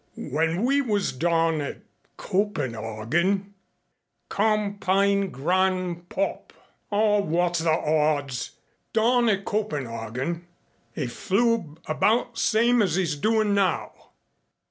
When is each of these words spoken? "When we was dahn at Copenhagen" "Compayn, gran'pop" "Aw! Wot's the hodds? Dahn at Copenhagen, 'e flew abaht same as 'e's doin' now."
"When 0.17 0.63
we 0.65 0.81
was 0.81 1.11
dahn 1.13 1.61
at 1.61 1.81
Copenhagen" 2.17 3.53
"Compayn, 4.31 5.29
gran'pop" 5.31 6.53
"Aw! 6.91 7.19
Wot's 7.19 7.59
the 7.59 7.69
hodds? 7.77 8.53
Dahn 8.93 9.29
at 9.29 9.45
Copenhagen, 9.45 10.47
'e 10.97 11.05
flew 11.05 11.75
abaht 11.85 12.35
same 12.35 12.81
as 12.81 12.97
'e's 12.97 13.15
doin' 13.15 13.53
now." 13.53 13.91